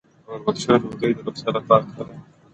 [0.25, 2.15] د وربشو ډوډۍ د روغتیا لپاره ښه ده.